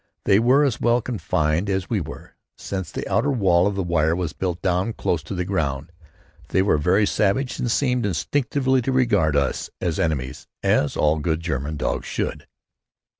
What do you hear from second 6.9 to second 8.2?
savage and seemed